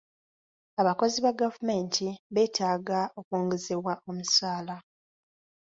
[0.81, 4.75] Abakozi ba gavumenti beetaaga okwongezebwa omusaala